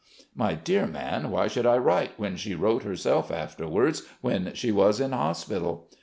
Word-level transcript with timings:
"My 0.33 0.55
dear 0.55 0.87
man, 0.87 1.29
why 1.29 1.47
should 1.47 1.67
I 1.67 1.77
write, 1.77 2.13
when 2.17 2.35
she 2.35 2.55
wrote 2.55 2.81
herself 2.81 3.29
afterwards 3.29 4.01
when 4.21 4.51
she 4.55 4.71
was 4.71 4.99
in 4.99 5.11
hospital?" 5.11 5.91